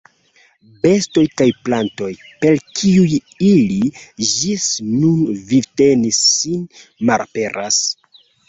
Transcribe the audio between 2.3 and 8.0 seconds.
per kiuj ili ĝis nun vivtenis sin, malaperas.